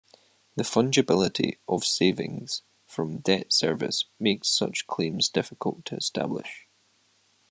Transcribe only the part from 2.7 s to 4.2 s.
from debt service